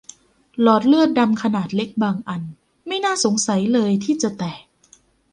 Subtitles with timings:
[0.61, 2.41] หลอดเลือดดำขนาดเล็กบางอัน
[2.87, 4.61] ไม่น่าสงสัยเลยที่จะแตก